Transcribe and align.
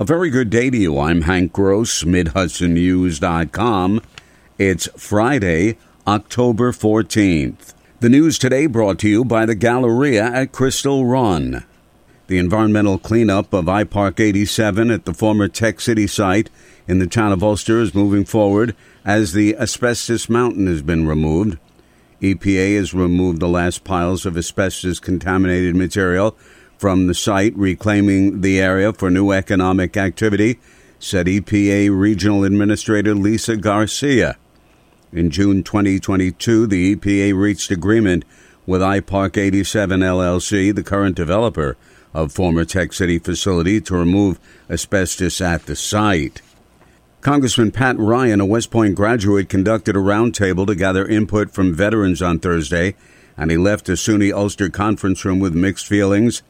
A 0.00 0.04
very 0.04 0.30
good 0.30 0.48
day 0.48 0.70
to 0.70 0.78
you. 0.78 0.98
I'm 0.98 1.20
Hank 1.20 1.52
Gross, 1.52 2.04
MidHudsonNews.com. 2.04 4.00
It's 4.56 4.88
Friday, 4.96 5.76
October 6.06 6.72
14th. 6.72 7.74
The 8.00 8.08
news 8.08 8.38
today 8.38 8.64
brought 8.64 8.98
to 9.00 9.10
you 9.10 9.26
by 9.26 9.44
the 9.44 9.54
Galleria 9.54 10.24
at 10.24 10.52
Crystal 10.52 11.04
Run. 11.04 11.66
The 12.28 12.38
environmental 12.38 12.96
cleanup 12.96 13.52
of 13.52 13.66
iPark 13.66 14.18
87 14.18 14.90
at 14.90 15.04
the 15.04 15.12
former 15.12 15.48
Tech 15.48 15.82
City 15.82 16.06
site 16.06 16.48
in 16.88 16.98
the 16.98 17.06
town 17.06 17.32
of 17.32 17.44
Ulster 17.44 17.78
is 17.78 17.94
moving 17.94 18.24
forward 18.24 18.74
as 19.04 19.34
the 19.34 19.54
asbestos 19.54 20.30
mountain 20.30 20.66
has 20.66 20.80
been 20.80 21.06
removed. 21.06 21.58
EPA 22.22 22.76
has 22.76 22.94
removed 22.94 23.40
the 23.40 23.48
last 23.48 23.84
piles 23.84 24.24
of 24.24 24.38
asbestos 24.38 24.98
contaminated 24.98 25.76
material 25.76 26.38
from 26.80 27.08
the 27.08 27.14
site, 27.14 27.54
reclaiming 27.58 28.40
the 28.40 28.58
area 28.58 28.90
for 28.90 29.10
new 29.10 29.32
economic 29.32 29.98
activity, 29.98 30.58
said 30.98 31.26
EPA 31.26 31.90
Regional 31.94 32.42
Administrator 32.42 33.14
Lisa 33.14 33.54
Garcia. 33.58 34.38
In 35.12 35.28
June 35.28 35.62
2022, 35.62 36.66
the 36.66 36.96
EPA 36.96 37.38
reached 37.38 37.70
agreement 37.70 38.24
with 38.64 38.80
iPark 38.80 39.36
87 39.36 40.00
LLC, 40.00 40.74
the 40.74 40.82
current 40.82 41.16
developer 41.16 41.76
of 42.14 42.32
former 42.32 42.64
Tech 42.64 42.94
City 42.94 43.18
facility, 43.18 43.78
to 43.82 43.94
remove 43.94 44.40
asbestos 44.70 45.42
at 45.42 45.66
the 45.66 45.76
site. 45.76 46.40
Congressman 47.20 47.72
Pat 47.72 47.98
Ryan, 47.98 48.40
a 48.40 48.46
West 48.46 48.70
Point 48.70 48.94
graduate, 48.94 49.50
conducted 49.50 49.96
a 49.96 49.98
roundtable 49.98 50.66
to 50.66 50.74
gather 50.74 51.06
input 51.06 51.50
from 51.50 51.74
veterans 51.74 52.22
on 52.22 52.38
Thursday, 52.38 52.94
and 53.36 53.50
he 53.50 53.58
left 53.58 53.84
the 53.84 53.92
SUNY 53.92 54.32
Ulster 54.32 54.70
conference 54.70 55.26
room 55.26 55.40
with 55.40 55.54
mixed 55.54 55.86
feelings. 55.86 56.42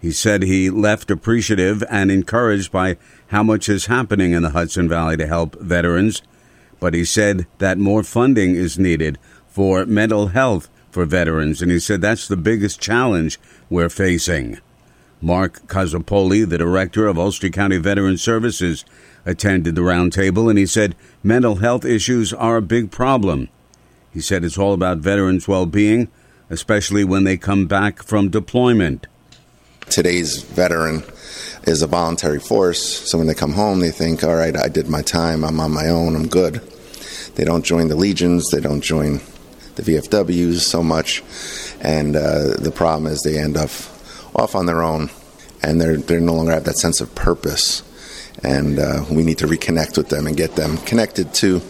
He 0.00 0.12
said 0.12 0.42
he 0.42 0.70
left 0.70 1.10
appreciative 1.10 1.82
and 1.88 2.10
encouraged 2.10 2.70
by 2.70 2.96
how 3.28 3.42
much 3.42 3.68
is 3.68 3.86
happening 3.86 4.32
in 4.32 4.42
the 4.42 4.50
Hudson 4.50 4.88
Valley 4.88 5.16
to 5.16 5.26
help 5.26 5.58
veterans, 5.60 6.22
but 6.78 6.94
he 6.94 7.04
said 7.04 7.46
that 7.58 7.78
more 7.78 8.02
funding 8.02 8.54
is 8.54 8.78
needed 8.78 9.18
for 9.48 9.86
mental 9.86 10.28
health 10.28 10.68
for 10.90 11.06
veterans, 11.06 11.62
and 11.62 11.70
he 11.70 11.78
said 11.78 12.00
that's 12.00 12.28
the 12.28 12.36
biggest 12.36 12.80
challenge 12.80 13.40
we're 13.70 13.88
facing. 13.88 14.58
Mark 15.22 15.66
Cazzapoli, 15.66 16.46
the 16.46 16.58
director 16.58 17.06
of 17.06 17.18
Ulster 17.18 17.48
County 17.48 17.78
Veteran 17.78 18.18
Services, 18.18 18.84
attended 19.24 19.74
the 19.74 19.80
roundtable, 19.80 20.50
and 20.50 20.58
he 20.58 20.66
said 20.66 20.94
mental 21.22 21.56
health 21.56 21.86
issues 21.86 22.34
are 22.34 22.58
a 22.58 22.62
big 22.62 22.90
problem. 22.90 23.48
He 24.12 24.20
said 24.20 24.44
it's 24.44 24.58
all 24.58 24.74
about 24.74 24.98
veterans' 24.98 25.48
well 25.48 25.66
being, 25.66 26.08
especially 26.50 27.02
when 27.02 27.24
they 27.24 27.38
come 27.38 27.66
back 27.66 28.02
from 28.02 28.28
deployment 28.28 29.06
today's 29.88 30.42
veteran 30.42 31.02
is 31.64 31.82
a 31.82 31.86
voluntary 31.86 32.40
force. 32.40 33.10
So 33.10 33.18
when 33.18 33.26
they 33.26 33.34
come 33.34 33.52
home, 33.52 33.80
they 33.80 33.90
think, 33.90 34.22
all 34.22 34.36
right, 34.36 34.56
I 34.56 34.68
did 34.68 34.88
my 34.88 35.02
time, 35.02 35.44
I'm 35.44 35.60
on 35.60 35.72
my 35.72 35.88
own, 35.88 36.14
I'm 36.14 36.28
good. 36.28 36.60
They 37.34 37.44
don't 37.44 37.64
join 37.64 37.88
the 37.88 37.96
legions, 37.96 38.50
they 38.50 38.60
don't 38.60 38.80
join 38.80 39.20
the 39.74 39.82
VFWs 39.82 40.60
so 40.60 40.82
much. 40.82 41.22
And 41.80 42.16
uh, 42.16 42.56
the 42.58 42.72
problem 42.74 43.12
is 43.12 43.22
they 43.22 43.38
end 43.38 43.56
up 43.56 43.70
off 44.34 44.54
on 44.54 44.66
their 44.66 44.82
own 44.82 45.10
and 45.62 45.80
they're, 45.80 45.96
they 45.96 46.20
no 46.20 46.34
longer 46.34 46.52
have 46.52 46.64
that 46.64 46.78
sense 46.78 47.00
of 47.00 47.14
purpose. 47.14 47.82
And 48.42 48.78
uh, 48.78 49.04
we 49.10 49.24
need 49.24 49.38
to 49.38 49.46
reconnect 49.46 49.96
with 49.96 50.08
them 50.08 50.26
and 50.26 50.36
get 50.36 50.56
them 50.56 50.76
connected 50.78 51.34
to 51.34 51.60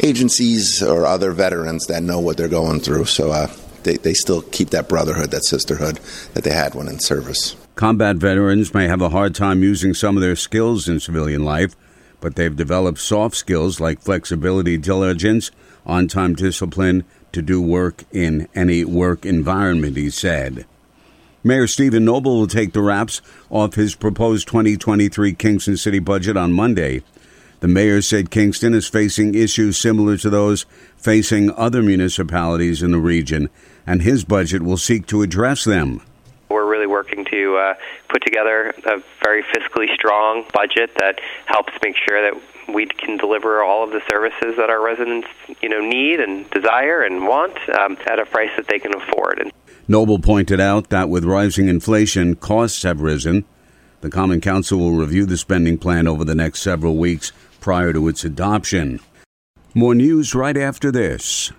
agencies 0.00 0.82
or 0.82 1.06
other 1.06 1.32
veterans 1.32 1.86
that 1.86 2.02
know 2.02 2.20
what 2.20 2.36
they're 2.36 2.48
going 2.48 2.80
through. 2.80 3.06
So 3.06 3.32
uh, 3.32 3.48
they, 3.88 3.96
they 3.96 4.12
still 4.12 4.42
keep 4.42 4.70
that 4.70 4.88
brotherhood, 4.88 5.30
that 5.30 5.44
sisterhood 5.44 5.96
that 6.34 6.44
they 6.44 6.52
had 6.52 6.74
when 6.74 6.88
in 6.88 6.98
service. 6.98 7.56
Combat 7.74 8.16
veterans 8.16 8.74
may 8.74 8.86
have 8.86 9.00
a 9.00 9.08
hard 9.08 9.34
time 9.34 9.62
using 9.62 9.94
some 9.94 10.16
of 10.16 10.20
their 10.20 10.36
skills 10.36 10.88
in 10.88 11.00
civilian 11.00 11.44
life, 11.44 11.74
but 12.20 12.36
they've 12.36 12.56
developed 12.56 12.98
soft 12.98 13.34
skills 13.34 13.80
like 13.80 14.00
flexibility, 14.00 14.76
diligence, 14.76 15.50
on 15.86 16.06
time 16.06 16.34
discipline 16.34 17.04
to 17.32 17.40
do 17.40 17.62
work 17.62 18.04
in 18.12 18.46
any 18.54 18.84
work 18.84 19.24
environment, 19.24 19.96
he 19.96 20.10
said. 20.10 20.66
Mayor 21.42 21.66
Stephen 21.66 22.04
Noble 22.04 22.40
will 22.40 22.46
take 22.46 22.72
the 22.72 22.82
wraps 22.82 23.22
off 23.48 23.74
his 23.74 23.94
proposed 23.94 24.48
2023 24.48 25.32
Kingston 25.34 25.76
City 25.76 25.98
budget 25.98 26.36
on 26.36 26.52
Monday. 26.52 27.02
The 27.60 27.68
mayor 27.68 28.02
said 28.02 28.30
Kingston 28.30 28.72
is 28.72 28.86
facing 28.86 29.34
issues 29.34 29.76
similar 29.76 30.16
to 30.18 30.30
those 30.30 30.64
facing 30.96 31.50
other 31.50 31.82
municipalities 31.82 32.84
in 32.84 32.92
the 32.92 32.98
region, 32.98 33.50
and 33.84 34.02
his 34.02 34.24
budget 34.24 34.62
will 34.62 34.76
seek 34.76 35.06
to 35.08 35.22
address 35.22 35.64
them. 35.64 36.00
We're 36.48 36.70
really 36.70 36.86
working 36.86 37.24
to 37.24 37.56
uh, 37.56 37.74
put 38.08 38.22
together 38.22 38.72
a 38.86 39.02
very 39.24 39.42
fiscally 39.42 39.92
strong 39.92 40.44
budget 40.52 40.94
that 41.00 41.20
helps 41.46 41.72
make 41.82 41.96
sure 41.96 42.30
that 42.30 42.40
we 42.72 42.86
can 42.86 43.16
deliver 43.16 43.62
all 43.62 43.82
of 43.82 43.90
the 43.90 44.02
services 44.08 44.56
that 44.56 44.70
our 44.70 44.80
residents, 44.80 45.26
you 45.60 45.68
know, 45.68 45.80
need 45.80 46.20
and 46.20 46.48
desire 46.50 47.02
and 47.02 47.26
want 47.26 47.56
um, 47.70 47.98
at 48.06 48.20
a 48.20 48.26
price 48.26 48.50
that 48.56 48.68
they 48.68 48.78
can 48.78 48.94
afford. 48.94 49.40
And 49.40 49.52
Noble 49.88 50.20
pointed 50.20 50.60
out 50.60 50.90
that 50.90 51.08
with 51.08 51.24
rising 51.24 51.68
inflation, 51.68 52.36
costs 52.36 52.84
have 52.84 53.00
risen. 53.00 53.44
The 54.00 54.10
Common 54.10 54.40
Council 54.40 54.78
will 54.78 54.92
review 54.92 55.26
the 55.26 55.36
spending 55.36 55.76
plan 55.76 56.06
over 56.06 56.24
the 56.24 56.34
next 56.34 56.62
several 56.62 56.96
weeks 56.96 57.32
prior 57.60 57.92
to 57.92 58.08
its 58.08 58.24
adoption. 58.24 59.00
More 59.74 59.94
news 59.94 60.34
right 60.34 60.56
after 60.56 60.90
this. 60.90 61.52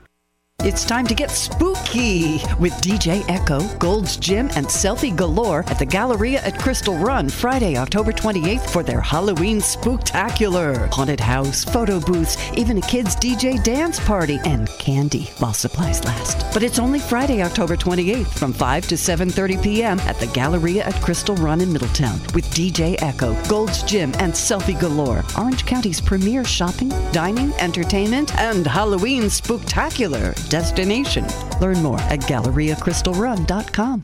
It's 0.62 0.84
time 0.84 1.08
to 1.08 1.16
get 1.16 1.32
spooky 1.32 2.42
with 2.60 2.74
DJ 2.82 3.24
Echo, 3.30 3.62
Gold's 3.78 4.18
Gym, 4.18 4.50
and 4.58 4.66
Selfie 4.66 5.16
Galore 5.16 5.64
at 5.68 5.80
the 5.80 5.86
Galleria 5.86 6.42
at 6.42 6.60
Crystal 6.60 6.98
Run 6.98 7.30
Friday, 7.30 7.78
October 7.78 8.12
28th 8.12 8.70
for 8.70 8.84
their 8.84 9.00
Halloween 9.00 9.60
spooktacular. 9.60 10.94
Haunted 10.94 11.22
house, 11.22 11.64
photo 11.64 12.02
booths, 12.02 12.38
even 12.58 12.78
a 12.78 12.82
kids' 12.82 13.16
DJ 13.16 13.64
dance 13.64 14.02
party, 14.02 14.38
and 14.44 14.68
candy 14.80 15.30
while 15.38 15.54
supplies 15.54 16.04
last. 16.04 16.46
But 16.54 16.62
it's 16.62 16.78
only 16.78 17.00
Friday, 17.00 17.42
October 17.42 17.78
28th 17.78 18.38
from 18.38 18.52
5 18.52 18.88
to 18.90 18.96
7.30 18.96 19.64
p.m. 19.64 20.00
at 20.02 20.20
the 20.20 20.28
Galleria 20.28 20.84
at 20.84 20.96
Crystal 20.96 21.36
Run 21.38 21.62
in 21.62 21.72
Middletown 21.72 22.20
with 22.34 22.46
DJ 22.54 23.02
Echo, 23.02 23.34
Gold's 23.48 23.82
Gym, 23.84 24.12
and 24.20 24.34
Selfie 24.34 24.78
Galore, 24.78 25.24
Orange 25.38 25.66
County's 25.66 26.02
premier 26.02 26.44
shopping, 26.44 26.90
dining, 27.14 27.54
entertainment, 27.54 28.38
and 28.38 28.68
Halloween 28.68 29.24
spooktacular 29.24 30.36
destination. 30.50 31.26
Learn 31.62 31.82
more 31.82 32.00
at 32.02 32.20
GalleriaCrystalRun.com. 32.22 34.04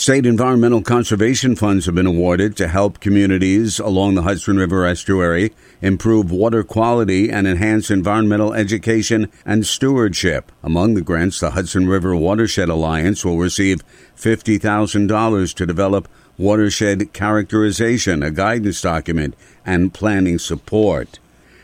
State 0.00 0.24
environmental 0.24 0.80
conservation 0.80 1.54
funds 1.54 1.84
have 1.84 1.94
been 1.94 2.06
awarded 2.06 2.56
to 2.56 2.68
help 2.68 3.00
communities 3.00 3.78
along 3.78 4.14
the 4.14 4.22
Hudson 4.22 4.56
River 4.56 4.86
estuary 4.86 5.52
improve 5.82 6.30
water 6.30 6.62
quality 6.62 7.28
and 7.28 7.46
enhance 7.46 7.90
environmental 7.90 8.54
education 8.54 9.30
and 9.44 9.66
stewardship. 9.66 10.52
Among 10.62 10.94
the 10.94 11.02
grants, 11.02 11.40
the 11.40 11.50
Hudson 11.50 11.86
River 11.86 12.16
Watershed 12.16 12.70
Alliance 12.70 13.24
will 13.24 13.36
receive 13.36 13.82
$50,000 14.16 15.54
to 15.54 15.66
develop 15.66 16.08
watershed 16.38 17.12
characterization, 17.12 18.22
a 18.22 18.30
guidance 18.30 18.80
document, 18.80 19.34
and 19.66 19.92
planning 19.92 20.38
support. 20.38 21.18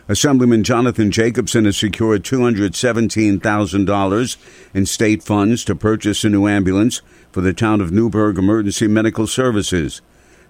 Assemblyman 0.08 0.62
Jonathan 0.62 1.10
Jacobson 1.10 1.64
has 1.64 1.76
secured 1.76 2.22
$217,000 2.22 4.36
in 4.72 4.86
state 4.86 5.20
funds 5.20 5.64
to 5.64 5.74
purchase 5.74 6.22
a 6.22 6.28
new 6.28 6.46
ambulance 6.46 7.02
for 7.32 7.40
the 7.40 7.52
town 7.52 7.80
of 7.80 7.90
Newburgh 7.90 8.38
Emergency 8.38 8.86
Medical 8.86 9.26
Services. 9.26 10.00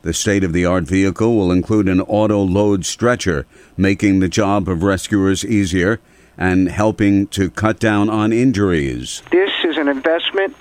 The 0.02 0.12
state 0.12 0.44
of 0.44 0.52
the 0.52 0.66
art 0.66 0.84
vehicle 0.84 1.34
will 1.34 1.50
include 1.50 1.88
an 1.88 2.02
auto 2.02 2.42
load 2.42 2.84
stretcher, 2.84 3.46
making 3.78 4.20
the 4.20 4.28
job 4.28 4.68
of 4.68 4.82
rescuers 4.82 5.42
easier 5.42 6.00
and 6.36 6.68
helping 6.68 7.26
to 7.28 7.48
cut 7.48 7.78
down 7.78 8.10
on 8.10 8.34
injuries. 8.34 9.22
This 9.30 9.52
is 9.64 9.78
an 9.78 9.88
investment 9.88 10.54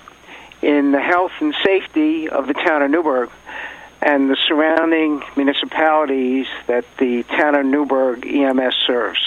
in 0.62 0.94
the 0.94 1.02
health 1.02 1.34
and 1.42 1.54
safety 1.66 2.30
of 2.30 2.48
the 2.48 2.54
town 2.54 2.82
of 2.82 2.92
Newburgh 2.92 3.30
and 4.06 4.30
the 4.30 4.38
surrounding 4.48 5.24
municipalities 5.36 6.46
that 6.68 6.86
the 7.00 7.24
town 7.24 7.56
of 7.56 7.66
Newburgh 7.66 8.26
EMS 8.26 8.76
serves. 8.86 9.20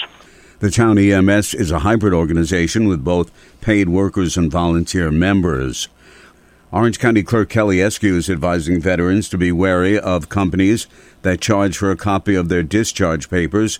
The 0.59 0.71
town 0.71 0.97
EMS 0.97 1.53
is 1.53 1.69
a 1.69 1.79
hybrid 1.79 2.13
organization 2.13 2.87
with 2.87 3.03
both 3.03 3.29
paid 3.59 3.89
workers 3.89 4.37
and 4.37 4.49
volunteer 4.49 5.11
members. 5.11 5.89
Orange 6.71 6.97
County 6.97 7.23
Clerk 7.23 7.49
Kelly 7.49 7.77
Eskew 7.77 8.15
is 8.15 8.29
advising 8.29 8.79
veterans 8.79 9.27
to 9.29 9.37
be 9.37 9.51
wary 9.51 9.99
of 9.99 10.29
companies 10.29 10.87
that 11.23 11.41
charge 11.41 11.77
for 11.77 11.91
a 11.91 11.97
copy 11.97 12.35
of 12.35 12.47
their 12.47 12.63
discharge 12.63 13.29
papers. 13.29 13.79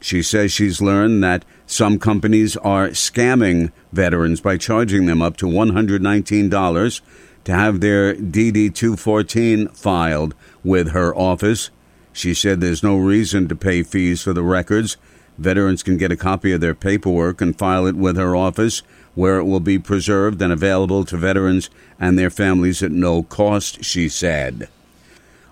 She 0.00 0.22
says 0.22 0.52
she's 0.52 0.80
learned 0.80 1.22
that 1.24 1.44
some 1.66 1.98
companies 1.98 2.56
are 2.58 2.88
scamming 2.88 3.72
veterans 3.92 4.40
by 4.40 4.56
charging 4.56 5.06
them 5.06 5.20
up 5.20 5.36
to 5.38 5.46
$119 5.46 7.00
to 7.48 7.54
have 7.54 7.80
their 7.80 8.14
DD 8.14 8.72
214 8.74 9.68
filed 9.68 10.34
with 10.62 10.90
her 10.90 11.16
office. 11.16 11.70
She 12.12 12.34
said 12.34 12.60
there's 12.60 12.82
no 12.82 12.98
reason 12.98 13.48
to 13.48 13.56
pay 13.56 13.82
fees 13.82 14.20
for 14.20 14.34
the 14.34 14.42
records. 14.42 14.98
Veterans 15.38 15.82
can 15.82 15.96
get 15.96 16.12
a 16.12 16.16
copy 16.16 16.52
of 16.52 16.60
their 16.60 16.74
paperwork 16.74 17.40
and 17.40 17.58
file 17.58 17.86
it 17.86 17.96
with 17.96 18.18
her 18.18 18.36
office, 18.36 18.82
where 19.14 19.38
it 19.38 19.44
will 19.44 19.60
be 19.60 19.78
preserved 19.78 20.42
and 20.42 20.52
available 20.52 21.06
to 21.06 21.16
veterans 21.16 21.70
and 21.98 22.18
their 22.18 22.28
families 22.28 22.82
at 22.82 22.92
no 22.92 23.22
cost, 23.22 23.82
she 23.82 24.10
said. 24.10 24.68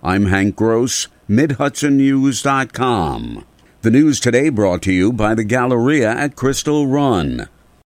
I'm 0.02 0.26
Hank 0.26 0.54
Gross, 0.54 1.08
MidHudsonNews.com. 1.30 3.46
The 3.80 3.90
news 3.90 4.20
today 4.20 4.50
brought 4.50 4.82
to 4.82 4.92
you 4.92 5.14
by 5.14 5.34
the 5.34 5.44
Galleria 5.44 6.10
at 6.10 6.36
Crystal 6.36 6.86
Run. 6.86 7.48